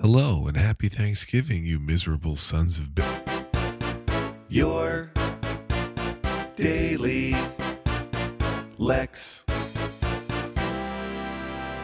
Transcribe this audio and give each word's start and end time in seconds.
Hello 0.00 0.46
and 0.46 0.56
happy 0.56 0.88
Thanksgiving, 0.88 1.64
you 1.64 1.80
miserable 1.80 2.36
sons 2.36 2.78
of. 2.78 2.94
B- 2.94 3.02
Your 4.48 5.10
daily 6.56 7.34
Lex. 8.78 9.44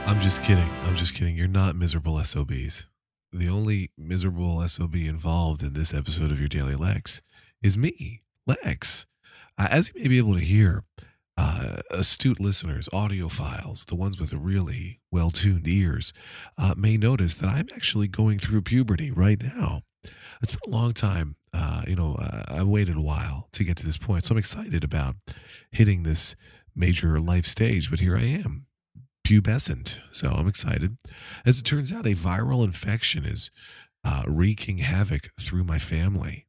I'm 0.07 0.21
just 0.21 0.43
kidding. 0.45 0.69
I'm 0.85 0.95
just 0.95 1.15
kidding. 1.15 1.37
You're 1.37 1.49
not 1.49 1.75
miserable 1.77 2.23
SOBs. 2.23 2.85
The 3.33 3.49
only 3.49 3.91
miserable 3.99 4.67
SOB 4.69 4.95
involved 4.95 5.63
in 5.63 5.73
this 5.73 5.93
episode 5.93 6.31
of 6.31 6.39
Your 6.39 6.49
Daily 6.49 6.77
Lex 6.77 7.21
is 7.63 7.77
me, 7.77 8.21
Lex. 8.47 9.07
Uh, 9.59 9.67
as 9.71 9.89
you 9.93 10.01
may 10.01 10.09
be 10.09 10.19
able 10.19 10.35
to 10.35 10.41
hear, 10.45 10.85
uh, 11.37 11.77
astute 11.91 12.41
listeners, 12.41 12.89
audiophiles, 12.93 13.87
the 13.87 13.95
ones 13.95 14.19
with 14.19 14.33
really 14.33 15.01
well 15.11 15.31
tuned 15.31 15.67
ears, 15.67 16.13
uh, 16.57 16.75
may 16.77 16.97
notice 16.97 17.35
that 17.35 17.49
I'm 17.49 17.69
actually 17.75 18.09
going 18.09 18.39
through 18.39 18.63
puberty 18.63 19.11
right 19.11 19.43
now. 19.43 19.81
It's 20.43 20.55
been 20.55 20.73
a 20.73 20.77
long 20.77 20.93
time. 20.93 21.37
Uh, 21.53 21.83
you 21.87 21.97
know, 21.97 22.17
uh, 22.17 22.45
I 22.49 22.63
waited 22.63 22.97
a 22.97 23.03
while 23.03 23.49
to 23.53 23.65
get 23.65 23.77
to 23.79 23.87
this 23.87 23.97
point. 23.97 24.25
So 24.25 24.33
I'm 24.33 24.39
excited 24.39 24.85
about 24.85 25.17
hitting 25.71 26.03
this 26.03 26.37
major 26.75 27.19
life 27.19 27.47
stage, 27.47 27.91
but 27.91 28.01
here 28.01 28.17
I 28.17 28.25
am, 28.25 28.67
pubescent. 29.27 29.99
So 30.11 30.31
I'm 30.31 30.49
excited. 30.49 30.99
As 31.47 31.59
it 31.59 31.63
turns 31.63 31.93
out, 31.93 32.07
a 32.07 32.15
viral 32.15 32.65
infection 32.65 33.25
is 33.25 33.51
uh, 34.05 34.25
wreaking 34.27 34.79
havoc 34.79 35.31
through 35.41 35.65
my 35.65 35.79
family. 35.79 36.47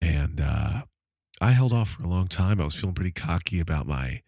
And 0.00 0.40
uh, 0.40 0.82
I 1.40 1.52
held 1.52 1.72
off 1.72 1.90
for 1.90 2.02
a 2.02 2.08
long 2.08 2.28
time. 2.28 2.60
I 2.60 2.64
was 2.64 2.74
feeling 2.74 2.94
pretty 2.94 3.12
cocky 3.12 3.60
about 3.60 3.86
my 3.86 4.22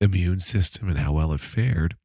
immune 0.00 0.40
system 0.40 0.88
and 0.88 0.98
how 0.98 1.12
well 1.12 1.32
it 1.32 1.40
fared. 1.40 1.96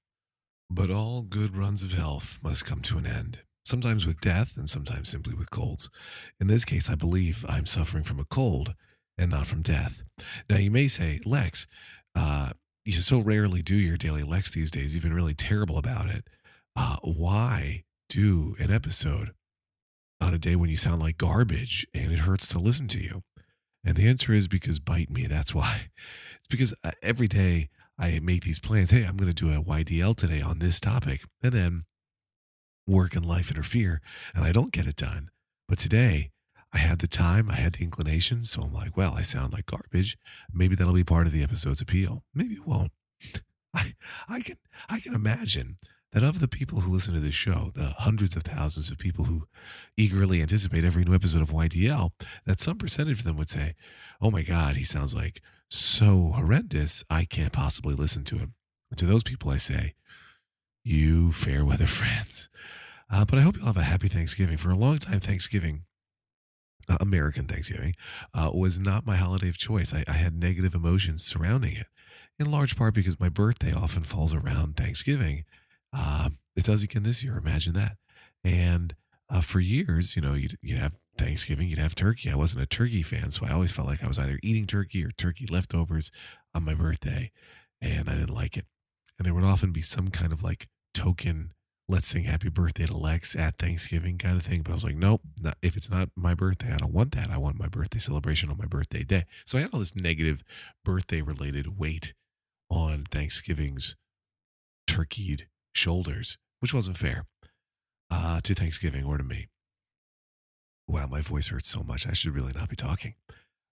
But 0.69 0.91
all 0.91 1.21
good 1.21 1.57
runs 1.57 1.81
of 1.81 1.93
health 1.93 2.39
must 2.43 2.65
come 2.65 2.81
to 2.81 2.97
an 2.97 3.07
end, 3.07 3.39
sometimes 3.65 4.05
with 4.05 4.19
death 4.19 4.55
and 4.57 4.69
sometimes 4.69 5.09
simply 5.09 5.33
with 5.33 5.49
colds. 5.49 5.89
In 6.39 6.47
this 6.47 6.65
case, 6.65 6.89
I 6.89 6.95
believe 6.95 7.45
I'm 7.47 7.65
suffering 7.65 8.03
from 8.03 8.19
a 8.19 8.25
cold 8.25 8.75
and 9.17 9.31
not 9.31 9.47
from 9.47 9.61
death. 9.61 10.01
Now, 10.49 10.57
you 10.57 10.71
may 10.71 10.87
say, 10.87 11.19
Lex, 11.25 11.67
uh, 12.15 12.51
you 12.85 12.93
so 12.93 13.19
rarely 13.19 13.61
do 13.61 13.75
your 13.75 13.97
daily 13.97 14.23
Lex 14.23 14.51
these 14.51 14.71
days. 14.71 14.93
You've 14.93 15.03
been 15.03 15.13
really 15.13 15.33
terrible 15.33 15.77
about 15.77 16.09
it. 16.09 16.27
Uh, 16.75 16.97
why 17.03 17.83
do 18.09 18.55
an 18.59 18.71
episode 18.71 19.31
on 20.21 20.33
a 20.33 20.37
day 20.37 20.55
when 20.55 20.69
you 20.69 20.77
sound 20.77 21.01
like 21.01 21.17
garbage 21.17 21.85
and 21.93 22.11
it 22.11 22.19
hurts 22.19 22.47
to 22.49 22.59
listen 22.59 22.87
to 22.89 22.99
you? 22.99 23.21
And 23.83 23.95
the 23.95 24.07
answer 24.07 24.33
is 24.33 24.47
because 24.47 24.79
bite 24.79 25.09
me. 25.09 25.27
That's 25.27 25.53
why. 25.53 25.89
It's 26.39 26.47
because 26.49 26.73
uh, 26.83 26.91
every 27.01 27.27
day 27.27 27.69
I 27.97 28.19
make 28.19 28.43
these 28.43 28.59
plans. 28.59 28.91
Hey, 28.91 29.03
I'm 29.03 29.17
going 29.17 29.31
to 29.31 29.33
do 29.33 29.51
a 29.51 29.63
YDL 29.63 30.15
today 30.15 30.41
on 30.41 30.59
this 30.59 30.79
topic. 30.79 31.21
And 31.41 31.53
then 31.53 31.83
work 32.87 33.15
and 33.15 33.25
life 33.25 33.51
interfere 33.51 34.01
and 34.33 34.43
I 34.43 34.51
don't 34.51 34.71
get 34.71 34.87
it 34.87 34.95
done. 34.95 35.29
But 35.67 35.77
today 35.77 36.31
I 36.73 36.79
had 36.79 36.99
the 36.99 37.07
time, 37.07 37.49
I 37.49 37.55
had 37.55 37.73
the 37.73 37.83
inclination. 37.83 38.43
So 38.43 38.63
I'm 38.63 38.73
like, 38.73 38.97
well, 38.97 39.13
I 39.15 39.21
sound 39.21 39.53
like 39.53 39.67
garbage. 39.67 40.17
Maybe 40.51 40.75
that'll 40.75 40.93
be 40.93 41.03
part 41.03 41.27
of 41.27 41.33
the 41.33 41.43
episode's 41.43 41.81
appeal. 41.81 42.23
Maybe 42.33 42.55
it 42.55 42.67
won't. 42.67 42.91
I, 43.73 43.93
I 44.27 44.39
can, 44.39 44.57
I 44.89 44.99
can 44.99 45.13
imagine 45.13 45.77
that 46.11 46.23
of 46.23 46.39
the 46.39 46.47
people 46.47 46.81
who 46.81 46.91
listen 46.91 47.13
to 47.13 47.19
this 47.19 47.35
show, 47.35 47.71
the 47.75 47.93
hundreds 47.99 48.35
of 48.35 48.43
thousands 48.43 48.89
of 48.89 48.97
people 48.97 49.25
who 49.25 49.47
eagerly 49.95 50.41
anticipate 50.41 50.83
every 50.83 51.03
new 51.03 51.13
episode 51.13 51.41
of 51.41 51.51
YDL, 51.51 52.11
that 52.45 52.59
some 52.59 52.77
percentage 52.77 53.19
of 53.19 53.25
them 53.25 53.37
would 53.37 53.49
say, 53.49 53.75
Oh 54.21 54.31
my 54.31 54.41
God, 54.41 54.75
he 54.75 54.83
sounds 54.83 55.13
like 55.13 55.41
so 55.69 56.33
horrendous, 56.35 57.03
I 57.09 57.25
can't 57.25 57.53
possibly 57.53 57.93
listen 57.93 58.23
to 58.25 58.37
him. 58.37 58.55
And 58.89 58.97
to 58.97 59.05
those 59.05 59.23
people, 59.23 59.51
I 59.51 59.57
say, 59.57 59.93
You 60.83 61.31
fair 61.31 61.63
weather 61.63 61.87
friends. 61.87 62.49
Uh, 63.11 63.25
but 63.25 63.39
I 63.39 63.41
hope 63.41 63.57
you'll 63.57 63.65
have 63.65 63.77
a 63.77 63.83
happy 63.83 64.07
Thanksgiving. 64.07 64.57
For 64.57 64.71
a 64.71 64.75
long 64.75 64.97
time, 64.97 65.19
Thanksgiving, 65.19 65.83
uh, 66.87 66.97
American 66.99 67.45
Thanksgiving, 67.45 67.95
uh, 68.33 68.51
was 68.53 68.79
not 68.79 69.05
my 69.05 69.15
holiday 69.15 69.49
of 69.49 69.57
choice. 69.57 69.93
I, 69.93 70.03
I 70.07 70.13
had 70.13 70.33
negative 70.33 70.75
emotions 70.75 71.23
surrounding 71.23 71.75
it, 71.75 71.87
in 72.39 72.51
large 72.51 72.75
part 72.75 72.93
because 72.93 73.19
my 73.19 73.29
birthday 73.29 73.73
often 73.73 74.03
falls 74.03 74.33
around 74.33 74.75
Thanksgiving. 74.75 75.43
Uh, 75.93 76.29
it 76.55 76.63
does 76.63 76.83
again 76.83 77.03
this 77.03 77.23
year. 77.23 77.37
Imagine 77.37 77.73
that. 77.73 77.97
And 78.43 78.95
uh, 79.29 79.41
for 79.41 79.59
years, 79.59 80.15
you 80.15 80.21
know, 80.21 80.33
you'd, 80.33 80.57
you'd 80.61 80.79
have 80.79 80.93
Thanksgiving, 81.17 81.67
you'd 81.67 81.79
have 81.79 81.95
turkey. 81.95 82.29
I 82.29 82.35
wasn't 82.35 82.63
a 82.63 82.65
turkey 82.65 83.03
fan, 83.03 83.31
so 83.31 83.45
I 83.45 83.51
always 83.51 83.71
felt 83.71 83.87
like 83.87 84.03
I 84.03 84.07
was 84.07 84.17
either 84.17 84.39
eating 84.41 84.65
turkey 84.65 85.03
or 85.03 85.11
turkey 85.11 85.45
leftovers 85.45 86.11
on 86.53 86.63
my 86.63 86.73
birthday, 86.73 87.31
and 87.81 88.09
I 88.09 88.15
didn't 88.15 88.33
like 88.33 88.57
it. 88.57 88.65
And 89.17 89.25
there 89.25 89.33
would 89.33 89.43
often 89.43 89.71
be 89.71 89.81
some 89.81 90.07
kind 90.07 90.31
of 90.31 90.41
like 90.41 90.69
token, 90.93 91.53
let's 91.89 92.07
sing 92.07 92.23
happy 92.23 92.49
birthday 92.49 92.85
to 92.85 92.95
Lex 92.95 93.35
at 93.35 93.59
Thanksgiving 93.59 94.17
kind 94.17 94.37
of 94.37 94.43
thing. 94.43 94.61
But 94.61 94.71
I 94.71 94.75
was 94.75 94.83
like, 94.85 94.95
nope, 94.95 95.21
not, 95.41 95.57
if 95.61 95.75
it's 95.75 95.89
not 95.89 96.09
my 96.15 96.33
birthday, 96.33 96.71
I 96.71 96.77
don't 96.77 96.93
want 96.93 97.11
that. 97.11 97.29
I 97.29 97.37
want 97.37 97.59
my 97.59 97.67
birthday 97.67 97.99
celebration 97.99 98.49
on 98.49 98.57
my 98.57 98.65
birthday 98.65 99.03
day. 99.03 99.25
So 99.45 99.57
I 99.57 99.61
had 99.61 99.73
all 99.73 99.79
this 99.79 99.95
negative 99.95 100.41
birthday 100.85 101.21
related 101.21 101.77
weight 101.77 102.13
on 102.69 103.05
Thanksgiving's 103.11 103.97
turkeyed 104.87 105.47
shoulders, 105.79 106.37
which 106.59 106.73
wasn't 106.73 106.97
fair 106.97 107.25
uh, 108.11 108.41
to 108.41 108.53
Thanksgiving 108.53 109.05
or 109.05 109.17
to 109.17 109.23
me. 109.23 109.47
Wow, 110.87 111.07
my 111.07 111.21
voice 111.21 111.47
hurts 111.49 111.69
so 111.69 111.83
much. 111.83 112.05
I 112.07 112.13
should 112.13 112.35
really 112.35 112.53
not 112.53 112.69
be 112.69 112.75
talking. 112.75 113.13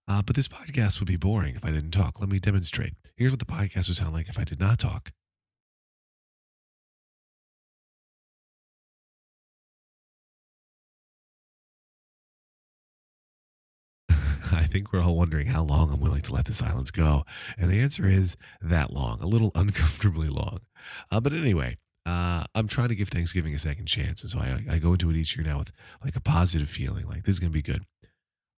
Uh, 0.06 0.22
but 0.22 0.34
this 0.34 0.48
podcast 0.48 1.00
would 1.00 1.08
be 1.08 1.16
boring 1.16 1.56
if 1.56 1.64
I 1.64 1.70
didn't 1.70 1.90
talk. 1.90 2.18
Let 2.20 2.30
me 2.30 2.38
demonstrate. 2.38 2.94
Here's 3.16 3.30
what 3.32 3.40
the 3.40 3.44
podcast 3.44 3.88
would 3.88 3.96
sound 3.96 4.14
like 4.14 4.28
if 4.28 4.38
I 4.38 4.44
did 4.44 4.58
not 4.58 4.78
talk. 4.78 5.12
I 14.52 14.64
think 14.66 14.92
we're 14.92 15.02
all 15.02 15.16
wondering 15.16 15.48
how 15.48 15.62
long 15.62 15.92
I'm 15.92 16.00
willing 16.00 16.22
to 16.22 16.32
let 16.32 16.46
the 16.46 16.54
silence 16.54 16.90
go. 16.90 17.24
And 17.58 17.70
the 17.70 17.80
answer 17.80 18.06
is 18.06 18.36
that 18.62 18.92
long, 18.92 19.20
a 19.20 19.26
little 19.26 19.50
uncomfortably 19.54 20.28
long. 20.28 20.60
Uh, 21.10 21.20
but 21.20 21.32
anyway, 21.34 21.76
uh, 22.08 22.42
I'm 22.54 22.68
trying 22.68 22.88
to 22.88 22.94
give 22.94 23.10
Thanksgiving 23.10 23.54
a 23.54 23.58
second 23.58 23.84
chance. 23.84 24.22
And 24.22 24.30
so 24.30 24.38
I, 24.38 24.64
I 24.70 24.78
go 24.78 24.92
into 24.92 25.10
it 25.10 25.16
each 25.16 25.36
year 25.36 25.44
now 25.44 25.58
with 25.58 25.72
like 26.02 26.16
a 26.16 26.20
positive 26.20 26.70
feeling, 26.70 27.06
like 27.06 27.24
this 27.24 27.34
is 27.34 27.38
going 27.38 27.52
to 27.52 27.54
be 27.54 27.60
good. 27.62 27.84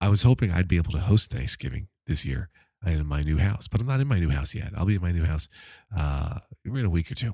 I 0.00 0.09
was 0.09 0.22
hoping 0.22 0.53
I'd 0.53 0.69
be 0.69 0.77
able 0.77 0.93
to 0.93 1.00
host 1.00 1.33
Thanksgiving 1.33 1.89
this 2.06 2.25
year 2.25 2.49
in 2.87 3.05
my 3.06 3.22
new 3.22 3.39
house, 3.39 3.66
but 3.66 3.81
I'm 3.81 3.89
not 3.89 3.99
in 3.99 4.06
my 4.06 4.21
new 4.21 4.31
house 4.31 4.55
yet. 4.55 4.71
I'll 4.77 4.87
be 4.87 4.94
in 4.94 5.03
my 5.03 5.10
new 5.10 5.25
house 5.25 5.49
uh, 5.97 6.39
in 6.65 6.84
a 6.84 6.91
week 6.91 7.10
or 7.10 7.16
two. 7.16 7.33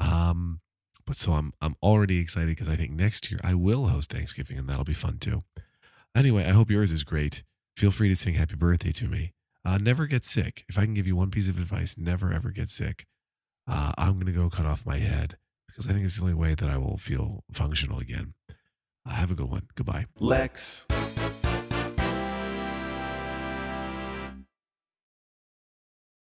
Um, 0.00 0.60
but 1.06 1.16
so 1.16 1.32
I'm 1.32 1.52
I'm 1.60 1.76
already 1.80 2.18
excited 2.18 2.48
because 2.48 2.68
I 2.68 2.74
think 2.74 2.90
next 2.90 3.30
year 3.30 3.38
I 3.44 3.54
will 3.54 3.86
host 3.86 4.12
Thanksgiving 4.12 4.58
and 4.58 4.68
that'll 4.68 4.84
be 4.84 4.94
fun 4.94 5.18
too. 5.18 5.44
Anyway, 6.14 6.44
I 6.44 6.50
hope 6.50 6.70
yours 6.70 6.90
is 6.90 7.04
great. 7.04 7.44
Feel 7.76 7.92
free 7.92 8.08
to 8.08 8.16
sing 8.16 8.34
happy 8.34 8.56
birthday 8.56 8.92
to 8.92 9.06
me. 9.06 9.32
Uh, 9.64 9.78
never 9.78 10.06
get 10.06 10.24
sick. 10.24 10.64
If 10.68 10.76
I 10.76 10.86
can 10.86 10.94
give 10.94 11.06
you 11.06 11.14
one 11.14 11.30
piece 11.30 11.48
of 11.48 11.56
advice, 11.56 11.96
never 11.96 12.32
ever 12.32 12.50
get 12.50 12.68
sick. 12.68 13.06
Uh, 13.66 13.92
I'm 13.96 14.14
going 14.14 14.26
to 14.26 14.32
go 14.32 14.50
cut 14.50 14.66
off 14.66 14.84
my 14.84 14.98
head 14.98 15.36
because 15.72 15.90
I 15.90 15.92
think 15.94 16.04
it's 16.04 16.16
the 16.16 16.22
only 16.22 16.34
way 16.34 16.54
that 16.54 16.68
I 16.68 16.76
will 16.76 16.98
feel 16.98 17.44
functional 17.52 17.98
again. 17.98 18.34
Uh, 19.06 19.10
have 19.10 19.30
a 19.30 19.34
good 19.34 19.50
one. 19.50 19.66
Goodbye. 19.74 20.06
Lex. 20.18 20.86